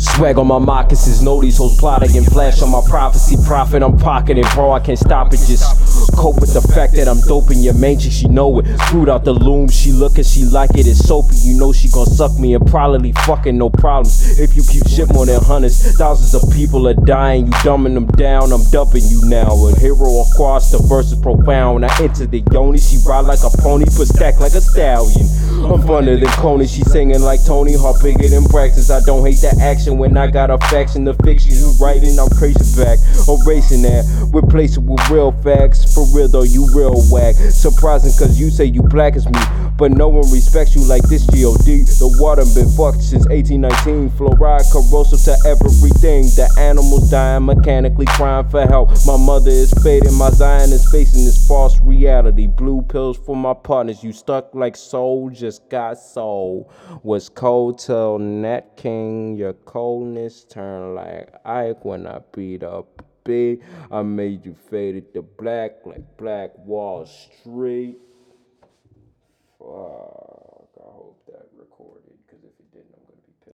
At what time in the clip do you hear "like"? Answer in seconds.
10.44-10.70, 23.24-23.40, 24.40-24.52, 27.20-27.44, 40.84-41.02, 54.54-54.76, 60.94-61.32, 65.86-66.16